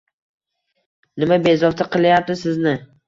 [1.23, 2.75] Nima bezovta qilayapti sizni.